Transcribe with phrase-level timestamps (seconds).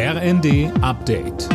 [0.00, 1.48] RND Update.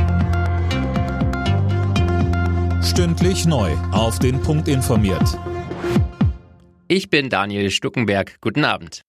[2.84, 3.72] Stündlich neu.
[3.94, 5.40] Auf den Punkt informiert.
[6.90, 8.42] Ich bin Daniel Stuckenberg.
[8.42, 9.04] Guten Abend.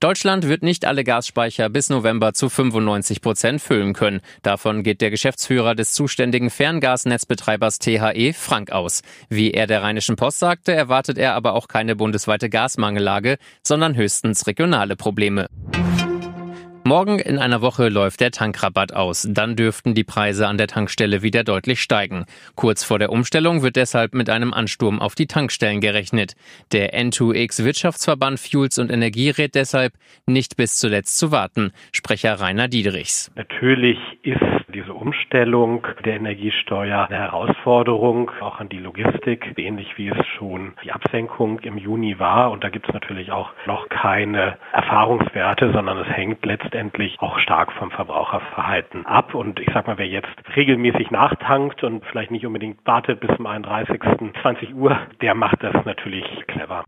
[0.00, 4.22] Deutschland wird nicht alle Gasspeicher bis November zu 95 Prozent füllen können.
[4.40, 9.02] Davon geht der Geschäftsführer des zuständigen Ferngasnetzbetreibers THE, Frank, aus.
[9.28, 14.46] Wie er der Rheinischen Post sagte, erwartet er aber auch keine bundesweite Gasmangellage, sondern höchstens
[14.46, 15.50] regionale Probleme.
[16.86, 19.26] Morgen in einer Woche läuft der Tankrabatt aus.
[19.26, 22.26] Dann dürften die Preise an der Tankstelle wieder deutlich steigen.
[22.56, 26.34] Kurz vor der Umstellung wird deshalb mit einem Ansturm auf die Tankstellen gerechnet.
[26.72, 29.94] Der N2X Wirtschaftsverband Fuels und Energie rät deshalb,
[30.26, 31.72] nicht bis zuletzt zu warten.
[31.90, 33.32] Sprecher Rainer Diedrichs.
[33.34, 34.42] Natürlich ist
[34.74, 40.92] diese Umstellung der Energiesteuer eine Herausforderung, auch an die Logistik, ähnlich wie es schon die
[40.92, 42.50] Absenkung im Juni war.
[42.50, 46.73] Und da gibt es natürlich auch noch keine Erfahrungswerte, sondern es hängt letztendlich
[47.20, 49.34] auch stark vom Verbraucherverhalten ab.
[49.34, 53.46] Und ich sag mal, wer jetzt regelmäßig nachtankt und vielleicht nicht unbedingt wartet bis zum
[53.46, 54.00] 31.
[54.42, 56.84] 20 Uhr, der macht das natürlich clever.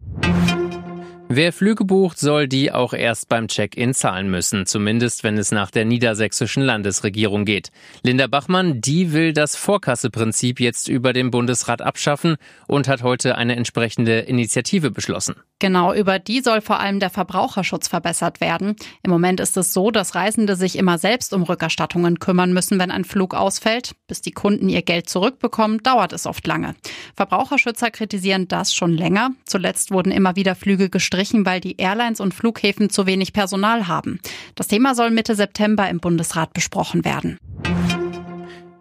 [1.28, 5.72] Wer Flüge bucht, soll die auch erst beim Check-in zahlen müssen, zumindest wenn es nach
[5.72, 7.72] der niedersächsischen Landesregierung geht.
[8.04, 12.36] Linda Bachmann, die will das Vorkasseprinzip jetzt über den Bundesrat abschaffen
[12.68, 15.34] und hat heute eine entsprechende Initiative beschlossen.
[15.58, 18.76] Genau, über die soll vor allem der Verbraucherschutz verbessert werden.
[19.02, 22.90] Im Moment ist es so, dass Reisende sich immer selbst um Rückerstattungen kümmern müssen, wenn
[22.90, 23.94] ein Flug ausfällt.
[24.06, 26.74] Bis die Kunden ihr Geld zurückbekommen, dauert es oft lange.
[27.16, 29.30] Verbraucherschützer kritisieren das schon länger.
[29.46, 34.20] Zuletzt wurden immer wieder Flüge gestrichen, weil die Airlines und Flughäfen zu wenig Personal haben.
[34.54, 37.38] Das Thema soll Mitte September im Bundesrat besprochen werden.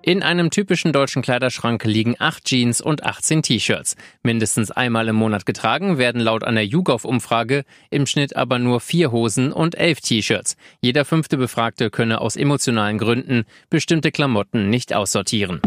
[0.07, 3.95] In einem typischen deutschen Kleiderschrank liegen acht Jeans und 18 T-Shirts.
[4.21, 9.51] Mindestens einmal im Monat getragen werden laut einer YouGov-Umfrage im Schnitt aber nur vier Hosen
[9.51, 10.57] und elf T-Shirts.
[10.79, 15.59] Jeder fünfte Befragte könne aus emotionalen Gründen bestimmte Klamotten nicht aussortieren.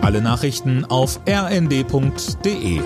[0.00, 2.80] Alle Nachrichten auf rnd.de